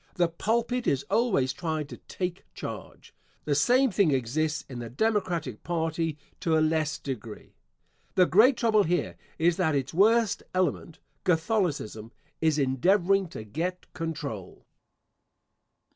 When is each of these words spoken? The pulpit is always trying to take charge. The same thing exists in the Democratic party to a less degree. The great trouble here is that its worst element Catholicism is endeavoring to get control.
The 0.15 0.29
pulpit 0.29 0.87
is 0.87 1.03
always 1.11 1.53
trying 1.53 1.85
to 1.85 1.97
take 1.97 2.43
charge. 2.55 3.13
The 3.45 3.53
same 3.53 3.91
thing 3.91 4.09
exists 4.09 4.65
in 4.67 4.79
the 4.79 4.89
Democratic 4.89 5.61
party 5.63 6.17
to 6.39 6.57
a 6.57 6.59
less 6.59 6.97
degree. 6.97 7.53
The 8.15 8.25
great 8.25 8.57
trouble 8.57 8.81
here 8.81 9.15
is 9.37 9.57
that 9.57 9.75
its 9.75 9.93
worst 9.93 10.41
element 10.55 10.97
Catholicism 11.23 12.11
is 12.41 12.57
endeavoring 12.57 13.27
to 13.27 13.43
get 13.43 13.85
control. 13.93 14.65